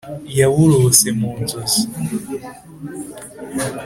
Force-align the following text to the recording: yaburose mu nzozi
yaburose 0.37 1.07
mu 1.19 1.31
nzozi 1.41 1.81